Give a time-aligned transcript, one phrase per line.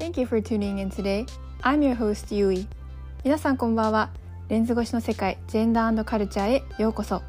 [0.00, 1.26] Thank you for tuning in today.
[1.60, 2.66] I'm your host, Yui.
[3.22, 4.08] 皆さんこんばんは。
[4.48, 7.20] レンズ越しの世界、ジェンダーカルチャーへようこそ。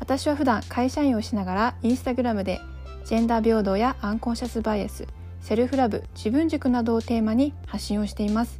[0.00, 2.58] 私は普段会社員をしながらインスタグラムで
[3.04, 5.06] ジェンダー平等やアンコンシャスバイアス、
[5.42, 8.58] セルフラブ、自分軸などをテーマに発信をしています。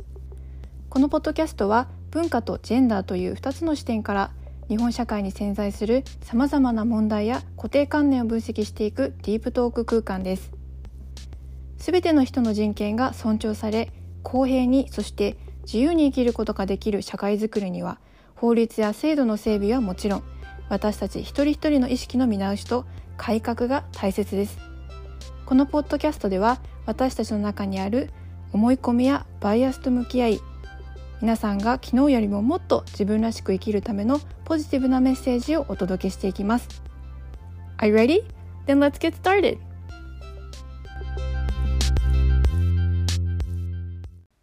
[0.91, 4.33] このポッドキャストは文化とジェンダーという2つの視点から
[4.69, 10.58] 日本社会に潜在するさまざまな問題や固定観念を分析していくディープトーク空間です。
[11.79, 13.93] すべての人の人権が尊重され
[14.23, 17.99] 公平にそして自由に生きることができる社会づくりには
[18.35, 20.23] 法律や制度の整備はもちろん
[20.69, 22.85] 私たち一人一人の意識の見直しと
[23.17, 24.59] 改革が大切です
[25.47, 28.11] このポッドキャストでは私たちの中にある
[28.53, 30.41] 思い込みやバイアスと向き合い
[31.21, 36.69] 皆さんが昨日よりももっと自分らしく生きるためのポジティブなメッセージをお届けしていきます
[37.79, 38.25] Are you ready?
[38.67, 39.68] Then let's get started!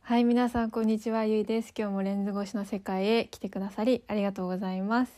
[0.08, 1.74] はい皆さんこんにちはゆいです。
[1.76, 5.12] 今日もレンズ越しの世界へ来てくださりありがとうございます、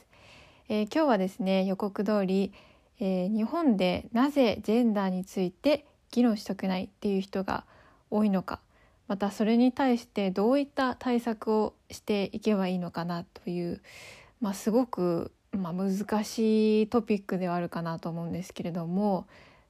[0.69, 2.53] えー、今日はですね予告通り、
[3.01, 7.65] えー、日本でなぜジェンダーについて議論したくないっていう人が
[8.09, 8.61] 多いのか
[9.09, 13.81] またそれに対してどういった対策をしていけばいいのかなという、
[14.39, 19.27] まあ、すごく、まあ、難しいトピックではあるかなと思うんですけれども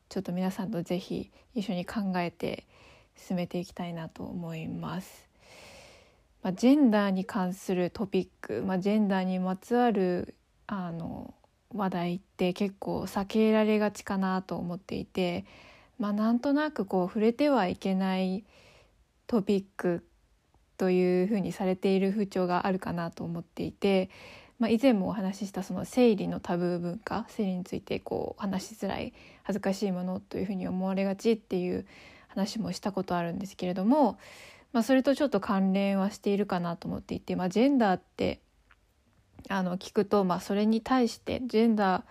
[0.09, 2.67] ちょっと皆さんと是非一緒に考えて
[3.17, 5.27] 進めていきたいなと思います。
[6.43, 10.35] まあ、ジェンダーに関するトピック、まあ、ジェンダーにまつわる
[10.67, 11.33] あの
[11.73, 15.45] 話題って結構避けられがちかなと思っていて、
[15.99, 18.45] まあ、なんとなくこう触れてはいけない
[19.25, 20.05] トピック
[20.77, 24.09] というふうにされている風潮があるかなと思っていて、
[24.59, 31.85] まあ、以前もお話ししたその生理のタブー文化生理についてこう話しづらい恥ずかしいものというふうに思われがちっていう
[32.37, 34.19] 話もしたことあるんですけれども、
[34.71, 38.41] まあ、それとちょっと関連はしているかなと思っていて、まあ、ジェンダーって
[39.49, 42.03] あの聞くと、まあ、それに対してジェンダー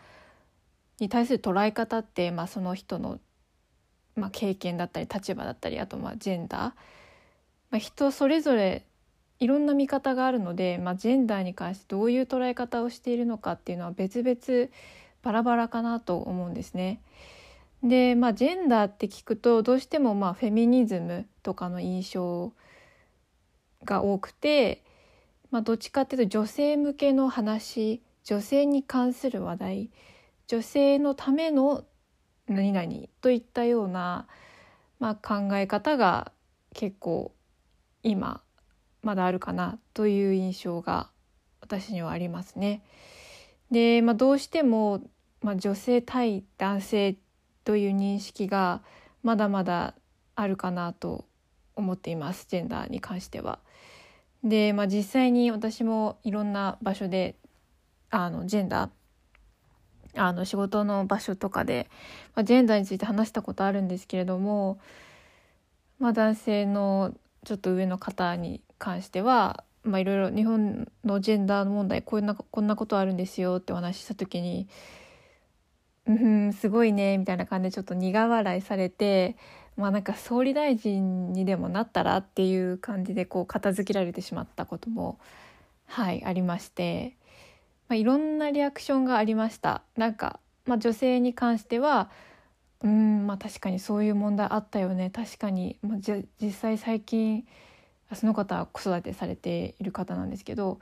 [0.98, 3.20] に対する捉え方って、まあ、その人の、
[4.16, 6.74] まあ、経験だったり立場だったりあとまあジェンダー、ま
[7.72, 8.84] あ、人それぞれ
[9.38, 14.70] いろんな見方があるので、まあ、ジェンダーに関してどういう捉え方をしているのかっていうのは別々
[15.22, 17.00] バラバラかなと思うんですね。
[17.88, 22.52] でまあジェンダーって聞くとどうしてもまあフェミニズムとかの印象
[23.84, 24.84] が多くて、
[25.50, 29.90] まあ、どっちかっていうと女性向けの話女性に関する話題
[30.48, 31.84] 女性のための
[32.48, 34.26] 何々といったような、
[34.98, 36.32] まあ、考え方が
[36.74, 37.32] 結構
[38.02, 38.42] 今
[39.02, 41.10] まだあるかなという印象が
[41.60, 42.82] 私にはありますね。
[43.70, 45.02] で、まあ、どうしても、
[45.42, 47.16] まあ、女性対男性
[47.66, 48.80] という認識が
[49.24, 49.94] まだまだ
[50.36, 51.24] あるかなと
[51.74, 53.58] 思っていますジェンダーに関しては。
[54.44, 57.34] で、まあ、実際に私もいろんな場所で
[58.08, 58.90] あのジェンダー
[60.14, 61.90] あの仕事の場所とかで、
[62.36, 64.78] まあ、ジェンダーについて話したことあるんですけれども、
[65.98, 67.12] まあ、男性の
[67.44, 74.68] ちょっと上の方に関しては、まあ、いろいろ日本のジェンダーの問題こんなこんなことあるんですよってお話しした時に
[76.06, 79.36] うんすごいねみたいな感じでちょっと苦笑いされて
[79.76, 85.18] まあなんか総理大臣にでもなったらっていう感じでこう片付けられてしまったことも
[85.86, 87.16] はいありまして、
[87.88, 89.82] まあ、いろんなリアクションがありました。
[89.96, 92.10] なんか、まあ、女性に関しては
[92.82, 95.10] うんまあ確かにそういう問題あったよね。
[95.10, 97.46] 確かに、まあ、じ実際最近
[98.14, 100.78] その方は子育てされている方なんですけど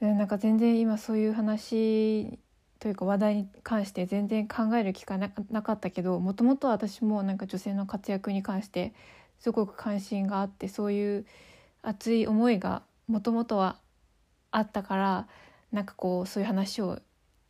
[0.00, 2.38] なんか全然今そういう話
[2.80, 5.28] というか話題に関して全然考える機会な
[5.62, 8.92] かったけどもともと私もなんか女性の活躍に関して
[9.40, 11.26] すごく関心があってそういう
[11.82, 13.76] 熱い思いがもともとは
[14.50, 15.26] あったから
[15.72, 17.00] なんかこうそういう話を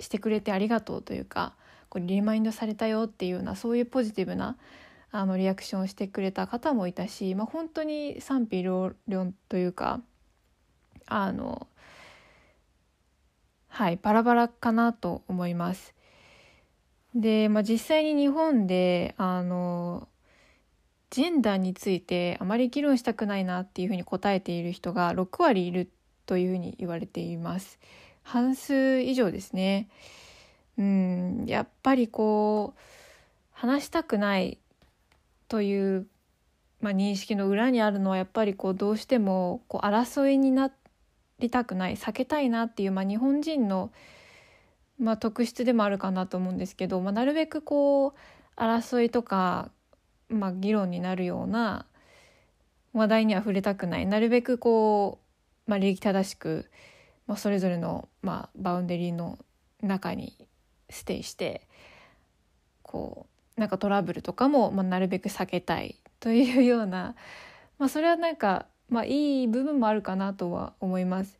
[0.00, 1.54] してくれてありがとうというか
[1.88, 4.56] これリマインドされたよっていうようなそういうポジティブな
[5.12, 10.00] あのリアクションをしてくれた方もいたし、まあ、本当に賛否両論というか
[11.06, 11.68] あの
[13.74, 15.94] はいバラバラかなと思います。
[17.12, 20.06] で、まあ、実際に日本であの
[21.10, 25.90] ジェンダーについてあまり議論したくないなっていうふうに答えている人が6割いる
[26.24, 27.80] というふうに言われています。
[28.22, 29.88] 半数以上ですね。
[30.78, 32.80] うんやっぱりこう
[33.50, 34.58] 話したくない
[35.48, 36.06] という、
[36.80, 40.83] まあ、認識の裏にあるのはやっぱりこうどうしてもこう争いになって
[41.38, 43.92] りたくない避けたいなっていう、まあ、日本人の、
[44.98, 48.12] まあ、特質でもあるかなと思うんですけど、まあ、なるべくこう
[48.56, 49.70] 争いとか、
[50.28, 51.86] まあ、議論になるような
[52.92, 54.06] 話題には触れたくない。
[54.06, 55.18] なるべくこ
[55.66, 56.70] う、まあ、礼儀正しく、
[57.26, 59.38] まあ、それぞれの、まあ、バウンデリーの
[59.82, 60.36] 中に
[60.90, 61.66] ステイして
[62.82, 63.26] こ
[63.56, 67.14] うなんかトラブルとかも、まあ、なるべく避けたいというような、
[67.78, 71.38] まあ、それはなんか、まあ、いい部分もあるかなとは思います。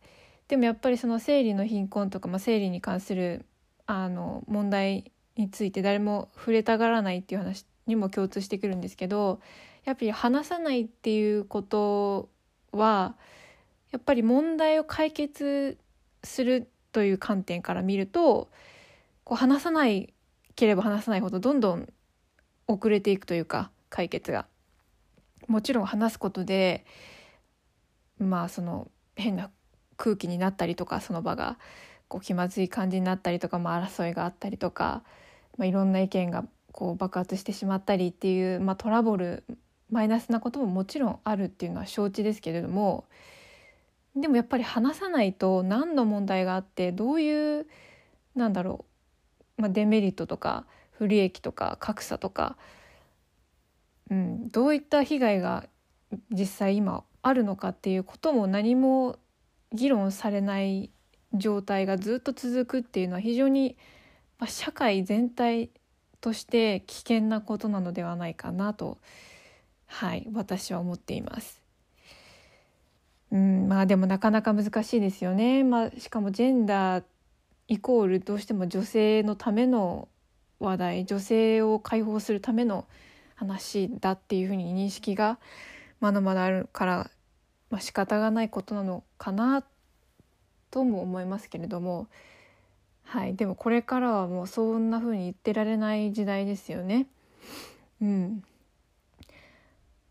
[0.49, 3.46] でもやっぱりその生理の貧困とか、まあ、生理に関する
[3.87, 9.41] あの問題について誰も触れたがらないっていう話にも共通してくるんですけど
[9.85, 12.29] やっぱり話さないっていうこと
[12.73, 13.17] は
[13.91, 15.79] やっぱり問題を解決
[16.23, 18.50] するという観点から見ると
[19.25, 20.14] こう話さない
[20.56, 21.88] ければ話さないほどどんどん
[22.67, 24.46] 遅れていくというか解決が。
[25.46, 26.87] もちろん話すことで
[28.19, 29.51] まあその変な
[29.97, 31.59] 空気になったりとかその場が
[32.09, 35.03] こう気まずい感じになったりとか、まあ、争いがあったりとか、
[35.57, 39.45] まあ、いろんな意見がこう爆発してしまったりっていう、まあ、トラブル
[39.91, 43.05] マイナスなことももちろんあるっていうのは承知ですけれども
[44.17, 47.67] でもやっぱり話さないと何の問題があってどういう
[48.35, 48.85] なんだろ
[49.59, 52.57] う、まあ、デメリットとか不利益とか格差とか、
[54.11, 55.65] うん、どういった被害が
[56.31, 59.17] 実際今あるのかっていうことも何も
[59.73, 60.91] 議論されない
[61.32, 63.76] 状態がずっと続くっていうのは非常に、
[64.38, 65.71] まあ、社会全体
[66.21, 68.99] として危険なことなのではないかなと、
[69.87, 71.62] はい、私は思っています。
[73.32, 75.65] うんまあでもなかなか難しいですよね。
[75.65, 77.05] まあ、しかもジェンダー
[77.69, 80.09] イコールどうしても女性のための
[80.61, 82.85] 話題女性を解放するための
[83.35, 85.38] 話だっていうふうに認識が
[86.00, 87.11] まだまだあるから、
[87.70, 89.64] まあ、仕方がないことなのかな
[90.70, 92.08] とも思いますけれども、
[93.05, 97.06] はい、でもこれからはもうそんな風に言ってられない時代ですよね。
[98.02, 98.43] うん、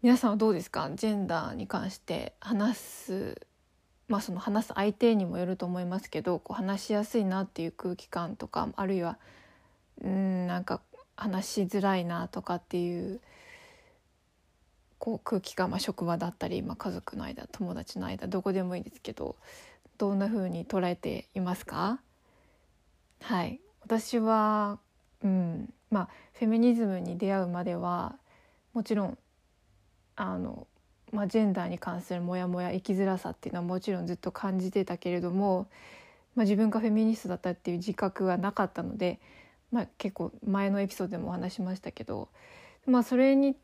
[0.01, 0.89] 皆さんはどうですか？
[0.95, 3.41] ジェンダーに関して話す
[4.07, 9.17] まあその話す相手にもよると思いますけどこう話しやすいなっていう空気感とかあるいは
[10.01, 10.81] うんなんか
[11.15, 13.21] 話しづらいなとかっていう
[15.03, 19.35] こう空気感、まあ、職場だったり、まあ、家族の間友達の間どこでもいいですけど
[19.97, 21.99] どんな風に捉えていますか？
[23.19, 23.59] はい。
[23.81, 24.79] 私は
[25.21, 25.73] うん。
[25.91, 28.15] まあフェミニズムに出会うまでは
[28.71, 29.17] もちろん
[30.15, 30.67] あの、
[31.11, 35.67] まあ、ジェンダーに関するモヤモヤ生きづらさっていうのはもちろんずっと感じてたけれども、
[36.35, 39.19] まあ、自分がフェミニストだったっていう自覚はなかったので、
[39.69, 42.29] まあ、結構前のエピソードでもお話しましたけど、
[42.85, 43.57] まあ、それに、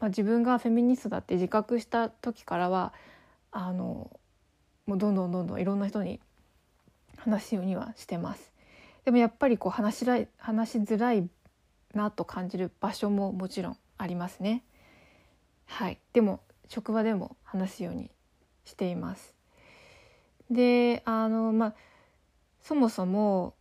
[0.00, 2.92] まあ、自分がフェミニストだって自覚した時からは
[3.50, 4.10] あの
[4.86, 6.20] もうどんどんどんどんいろんな人に
[7.16, 8.52] 話すようにはしてます。
[9.04, 11.28] でもやっぱりこう話しらい話しづらい
[11.94, 14.62] なと感じる場所ももちろんありますね。
[15.64, 18.10] はい、でも職場でも話すように
[18.64, 19.34] しています。
[20.50, 21.74] であのまあ
[22.62, 23.54] そもそも、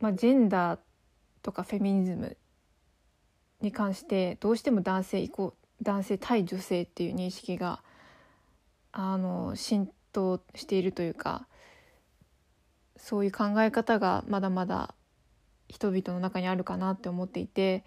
[0.00, 0.80] まあ、ジェンダー
[1.42, 2.36] とかフェミニズム
[3.60, 7.82] に関してどうしても男性イコ男性対女性っていう認識が
[8.92, 11.46] あの浸としているというか
[12.96, 14.94] そういう考え方がまだまだ
[15.68, 17.84] 人々の中にあるかなって思っていて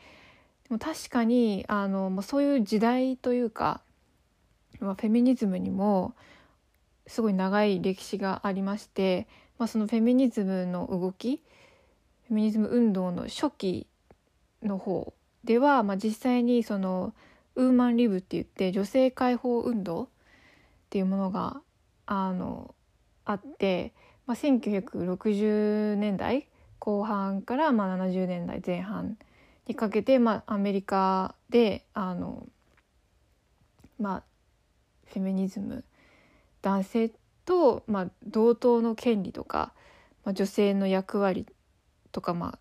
[0.69, 3.81] でも確かにあのそういう時代というか、
[4.79, 6.15] まあ、フェミニズムにも
[7.05, 9.27] すごい長い歴史がありまして、
[9.59, 11.43] まあ、そのフェミニズムの動き
[12.27, 13.87] フェミニズム運動の初期
[14.63, 17.13] の方では、まあ、実際にその
[17.55, 20.07] ウーマンリブって言って女性解放運動っ
[20.89, 21.61] ていうものが
[22.05, 22.73] あの
[23.25, 23.93] あって、
[24.25, 26.47] まあ、1960年代
[26.79, 29.17] 後半からまあ70年代前半
[29.67, 32.45] にかけて、まあ、アメリカであの、
[33.99, 34.23] まあ、
[35.05, 35.85] フェミニズム
[36.61, 37.11] 男性
[37.45, 39.73] と、まあ、同等の権利とか、
[40.25, 41.45] まあ、女性の役割
[42.11, 42.59] とか、まあ、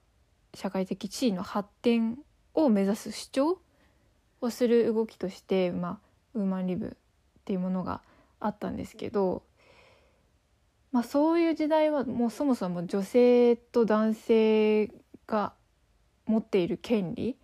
[0.54, 2.18] 社会的地位の発展
[2.54, 3.58] を目指す主張
[4.42, 5.98] をする動きとして、まあ、
[6.34, 6.90] ウーマンリブっ
[7.44, 8.02] ていうものが
[8.40, 9.42] あったんですけど、
[10.90, 14.90] まあ、そういう時代はもうそもそも女性と男性
[15.26, 15.54] が
[16.26, 17.36] 持っている権利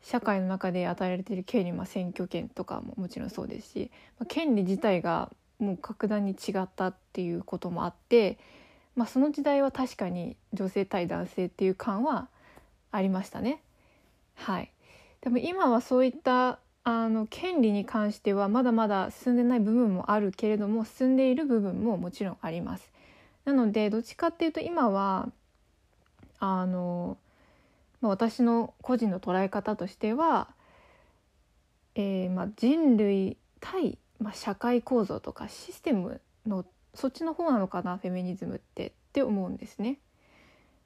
[0.00, 8.38] 社会の中で与えられている権利、まあ、選挙権とかももちろんそうですし、まあ、権利自体がもう格段に違ったっていうこともあって、
[8.96, 12.28] まあ、その時代は確かに女性対男性っていう感は
[12.90, 13.62] ありましたね。
[14.34, 14.71] はい、
[15.22, 22.92] でも今はそういったあの権利に関してはまだまだ進んでない部分もあるけれども進んでいる部分ももちろんあります。
[23.44, 25.30] なのでどっちかっていうと今は
[26.40, 27.16] あの、
[28.00, 30.48] まあ、私の個人の捉え方としては、
[31.94, 36.64] えーまあ、人類対、まあ、社会構造とかシステムの
[36.94, 39.98] そっちの方なのかなフェミニズムってって思うんですね。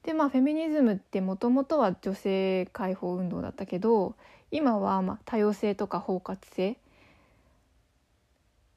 [0.07, 4.15] でまあフェミニズムってもともとは女性解放運動だったけど
[4.51, 6.77] 今はまあ多様性とか包括性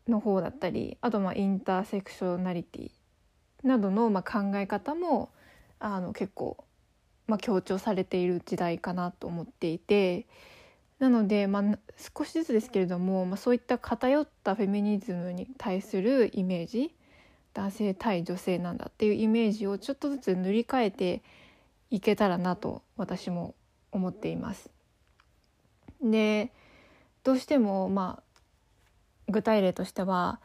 [0.08, 2.90] の方だったりあとまあインターセクショナリティ
[3.62, 5.30] などのまあ考え方も
[5.78, 6.56] あの結構
[7.28, 10.26] まあ強調されている時代かなと思っていて
[10.98, 16.92] なのでまあ少しずつですけれども、まあ、そういった偏ったフェミニズムに対するイメージ
[17.54, 21.22] 男性対女性なんだっていうイメージをちょっとずつ塗り替えて
[21.90, 23.54] いけたらなと私も
[23.92, 24.70] 思っています。
[26.02, 26.52] で
[27.24, 28.40] どうしてもまあ
[29.28, 30.40] 具体例としては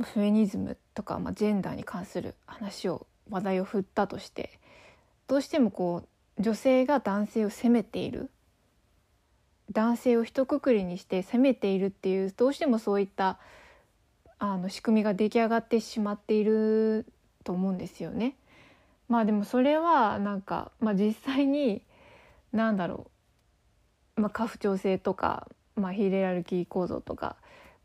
[0.00, 4.58] フェニズムとか、まあ、ジェンダーに関する話を話題を振ったとして
[5.28, 6.04] どうしてもこ
[6.38, 8.30] う女性が男性を責めている
[9.72, 13.38] 男性を一括りにして責めているっていうどうしてもそういった
[14.40, 17.06] あの仕組みが出来上がってしまっている
[17.44, 18.34] と思うんですよね。
[19.08, 21.82] まあでもそれはなんか、まあ、実際に
[22.52, 23.06] 何だろ
[24.16, 27.36] う、まあ、家父長制とか、まあ、ヒエラルキー構造とか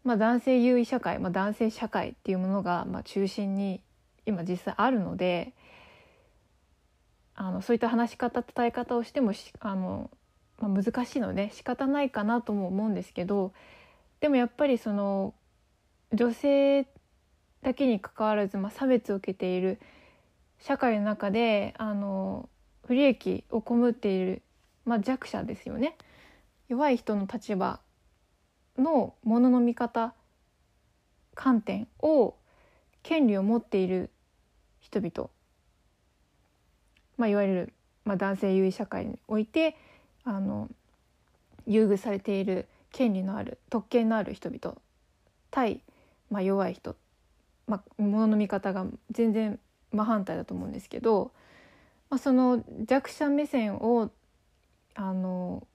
[0.05, 3.81] まあ、男性優位社会、まあ、男性社会っていうものがまあ中心に
[4.27, 5.53] 今実際あるので
[7.33, 10.11] あのそういった話し方伝え方をしてもあの、
[10.59, 13.51] まあ、難しいので仕方ないかなとも思うんですけど
[14.19, 15.33] でもやっぱりその
[16.15, 16.87] 女性
[17.61, 19.79] だけにかかわらず、まあ、差別を受けている
[20.59, 22.49] 社会の中であの
[22.85, 24.41] 不利益を被っている、
[24.85, 25.97] まあ、弱者ですよね。
[26.67, 27.79] 弱い人の立場
[28.77, 30.13] のものの見方
[31.35, 32.35] 観点を
[33.03, 34.09] 権利を持っている
[34.79, 35.29] 人々、
[37.17, 39.75] まあ、いわゆる、まあ、男性優位社会において
[40.23, 40.69] あの
[41.67, 44.75] 優遇されている権利のある特権のある人々
[45.55, 45.79] 対、
[46.29, 46.95] まあ、弱い人、
[47.67, 49.59] まあ、ものの見方が全然
[49.91, 51.31] 真反対だと思うんですけど、
[52.09, 54.11] まあ、その弱者目線を
[54.95, 55.67] あの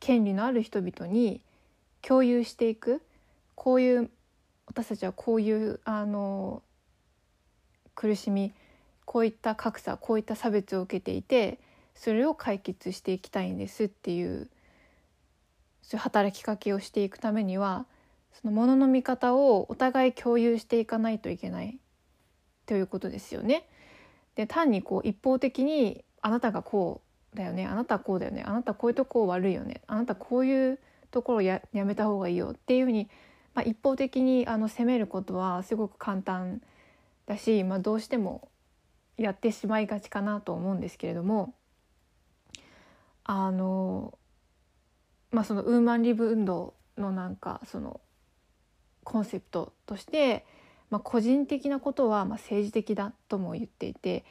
[0.00, 1.40] 権利のある人々に
[2.02, 3.02] 共有していく。
[3.56, 4.10] こういう
[4.66, 6.62] 私たちはこういうあの
[7.94, 8.52] 苦しみ
[9.04, 11.58] こういった格差こういった差別を受けていて
[11.94, 14.48] それを解決していきたいんですっていう
[15.82, 17.86] そういう働きかけをしていくためには
[18.40, 21.78] そのものの見方をお互い共有していかないといけない
[22.66, 23.68] ということですよね。
[24.34, 27.00] で単にこう一方的にあなたがこ
[27.34, 30.78] うだよねあなたはこうだよねあなたこういうとこ悪いよねあなたこういう
[31.10, 33.08] ところややめた方がいいよっていうふうに、
[33.54, 36.60] まあ、一方的にあの責めることはすごく簡単
[37.26, 38.48] だし、まあ、どうしても
[39.16, 41.54] やってしまいがちかなと思うんですけれども
[43.24, 44.18] あの
[45.30, 48.00] まあそのウーマンリブ運動のなんかその
[49.06, 50.44] コンセプトとして、
[50.90, 54.24] まあ、個人的なことはまあ政治的だとも言っていて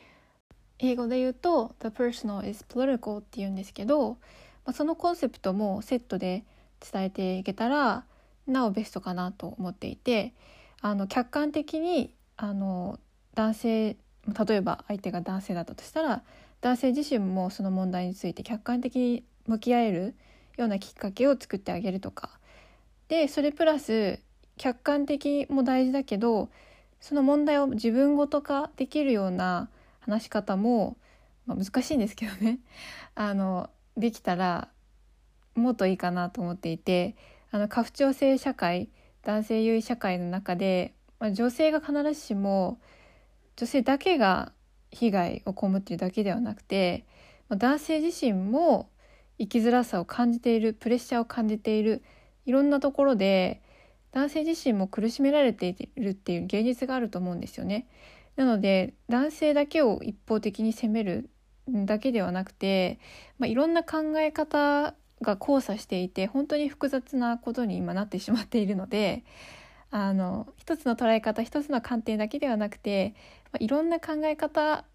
[0.80, 4.18] 英語で言うと「The personal is political」って言うんですけど、
[4.66, 6.44] まあ、そのコンセプトもセットで
[6.92, 8.04] 伝えていけたら
[8.48, 10.34] なおベストかなと思っていて
[10.82, 13.00] あの客観的にあの
[13.34, 13.98] 男性
[14.48, 16.22] 例えば相手が男性だったとしたら
[16.60, 20.16] 男性自身もその問題について客観的に向き合える
[20.58, 22.40] ようなきっかけを作ってあげるとか。
[23.08, 24.20] でそれプラス
[24.58, 26.50] 客観的も大事だけど
[27.00, 29.70] その問題を自分ごと化できるような
[30.00, 30.98] 話し方も、
[31.46, 32.60] まあ、難しいんですけどね。
[33.16, 34.70] あのできたら
[35.56, 37.16] もっといいかなと思っていて
[37.52, 38.90] あの家父長制社会
[39.24, 42.80] 男性優位社会の中で、まあ、女性が必ずしも
[43.56, 44.52] 女性だけが
[44.92, 47.06] 被害を被っているだけではなくて、
[47.50, 48.90] まあ、男性自身も
[49.38, 52.04] 生きづらさを感じているプレッシャーを感じている
[52.46, 53.62] いろんなところで
[54.16, 57.86] 男性自身も苦しめられているっていう現実があると思うんですよね。
[58.38, 61.30] なので男性だけを一方的に責める
[61.68, 62.98] だけではなくて、
[63.40, 69.26] まあ、いろんな考え方が交差していて本当に複雑なことに今なってしまっているので
[69.92, 73.16] あの一つの捉え方一つの観点だけではなくて、
[73.52, 74.86] まあ、いろんな考え方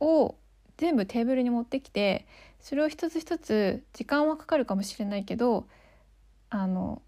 [0.00, 0.36] を
[0.78, 2.26] 全部テーブルに持ってきて
[2.58, 5.68] それを一つ一つ時間はかかるかもしれないけど
[6.50, 7.02] あの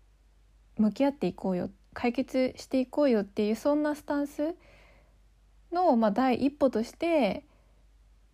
[0.78, 4.54] 向き合っていこうよ解決していこうよっていうそんなスタンス
[5.72, 7.44] の、まあ、第一歩として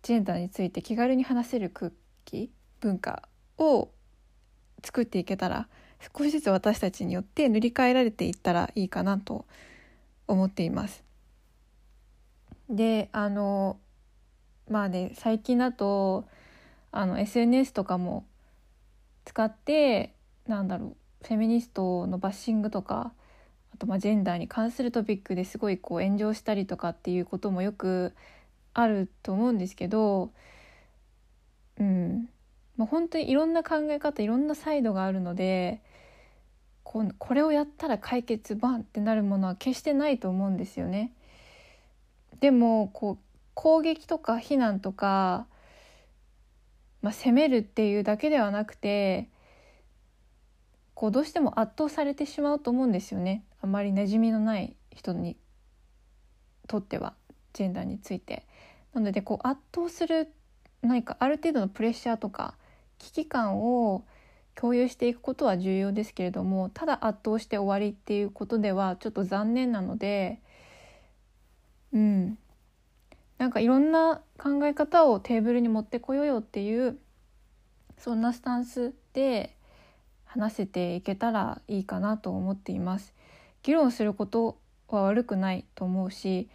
[0.01, 1.91] ジェンダーについて気軽に話せる空
[2.25, 3.23] 気文化
[3.57, 3.89] を
[4.83, 5.69] 作っていけたら
[6.17, 9.45] 少しずつ私たちによって塗り替えられていったらいいかなと
[10.27, 11.03] 思っています。
[12.69, 13.77] であの
[14.69, 16.25] まあね最近だと
[16.91, 18.25] あの SNS とかも
[19.25, 20.13] 使って
[20.47, 23.13] なんだろうフェミニストのバッシングとか
[23.73, 28.13] あとまあジェンダーに関するトピックですごいこう炎上したりとかっていうこともよく
[28.73, 30.31] あると思うんですけど
[31.79, 32.29] うん
[32.77, 35.81] まあ、本当にいろんな考え方いろんなサイドがあるので
[36.83, 41.13] ここれをやったら解決バンってなるものは決してないと思うんですよね。
[42.39, 43.17] でもこう
[43.53, 45.47] 攻撃とか非難とか、
[47.01, 49.29] まあ、責めるっていうだけではなくて
[50.93, 55.37] こうどうしても圧倒されてしまうと思うんですよねあまり馴染みのない人に
[56.67, 57.13] とっては
[57.53, 58.45] ジェンダーについて。
[58.93, 60.31] なのでこう圧倒する
[60.81, 62.55] 何かある程度のプレッシャーとか
[62.99, 64.03] 危機感を
[64.55, 70.39] 共有していくことは重要ですけれどもただ圧倒して終わりっていうことではちょっと残念なので
[71.91, 72.37] うん
[73.39, 76.99] なんかいろんな考え方をテーブルに持ってこようよっていう
[77.97, 79.55] そんなスタンスで
[80.33, 83.13] 話せていけたらいいかなと思っています。
[83.61, 84.57] 議論すること
[84.89, 86.49] は悪くないと思うし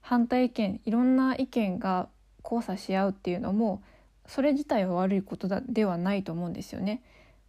[0.00, 2.08] 反対意見いろんな意見が
[2.44, 3.82] 交差し合うっていうのも
[4.26, 7.02] それ自体は悪いことだではないと思うんですよね。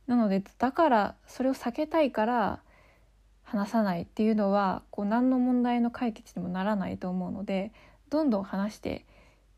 [0.08, 2.62] なのでだからそれを避けたいから
[3.44, 7.72] 話さないっていうのはこう何の問題の解決にもならないと思うので
[8.10, 9.06] どんどん話して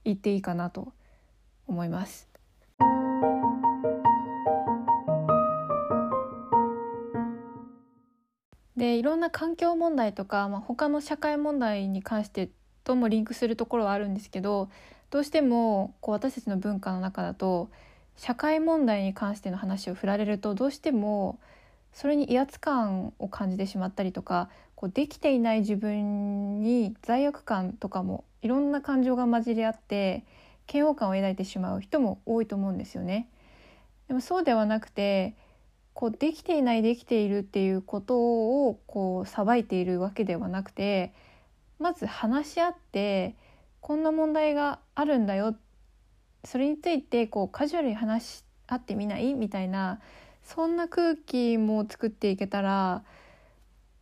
[0.04, 0.92] いっていいかなと
[1.68, 2.28] 思います。
[8.78, 12.50] でいろんな環境問題とか、まあ、他の社会問題に関して
[12.84, 14.70] ともリンクするところはあるんですけど
[15.10, 17.70] どうしてもこう私たちの文化の中だと
[18.18, 21.40] 社会問題に関しての話を振られるとどうしても
[21.94, 30.26] それに威圧感を感じてしまったりとかこうできていない自分に罪悪感とかもいろんな感情が混じり合って
[30.72, 33.30] 嫌悪感を抱いてしまう人も多いと思うんですよね。
[34.08, 35.36] でもそうではなくて
[35.96, 38.20] こうできていないできているっていうこと
[38.68, 41.14] をこう裁いているわけではなくて
[41.80, 43.34] まず話し合って
[43.80, 45.56] こんな問題があるんだよ
[46.44, 49.34] それについてこうカジュアルに話し合ってみない？
[49.36, 50.02] みたいな
[50.44, 53.04] そんな空気も作っていけたら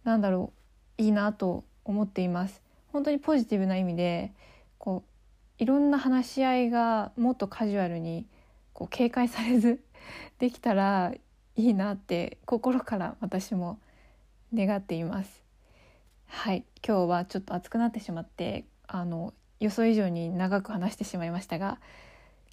[0.04, 0.52] なんだろ
[0.98, 2.62] ういいなと思っています。
[2.92, 4.32] 本当にポジティブな意味で
[4.78, 5.04] こ
[5.60, 8.26] ういろんな話し合いがもっとカジュアルに
[8.74, 9.84] こう警戒されず
[10.40, 11.14] できたら
[11.56, 13.80] いいなって心から私も
[14.54, 15.42] 願っています。
[16.28, 16.64] はい。
[16.86, 21.80] 今日はちょっと暑くなってしまってあの予想以上に長く話してしまいましたが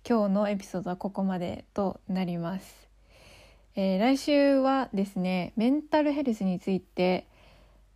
[0.08, 2.88] 今日のエピソードはここまでとなります、
[3.74, 7.26] えー、来週はですねメンタルヘルスについて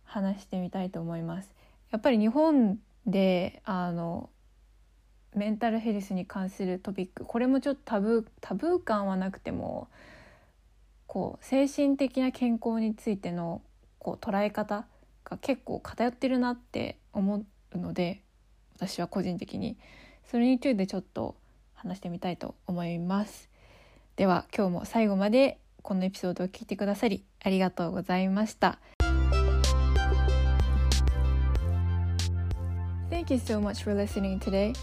[0.03, 1.49] 話してみたいと思います。
[1.91, 4.29] やっぱり日本であの
[5.33, 9.87] メンタルヘルスに関するトピックこれもちょっとタブータブー感はなくても
[11.07, 13.61] こう精神的な健康についての
[13.99, 14.85] こう捉え方
[15.23, 18.21] が結構偏ってるなって思うので
[18.75, 19.77] 私は個人的に。
[20.25, 21.35] それについてちょっと
[21.73, 23.49] 話してみたいと思います。
[24.15, 28.79] では今日も最後までこのエピソードを聞いてくださりありがとうございました。
[33.09, 34.73] Thank you so much for listening today.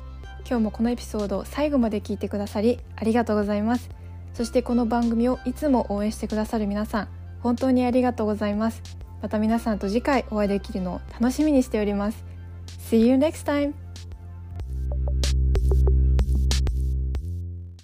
[0.48, 4.01] 今日もこのエピソードを最後まで聞いてくださりありがとうございます。
[4.34, 7.08] そしてこの番組をいつも応援してくださる皆さん
[7.40, 8.82] 本当にありがとうございます
[9.20, 12.24] また皆さんと次回お会いできるのを楽しみにしております
[12.90, 13.81] See you next time!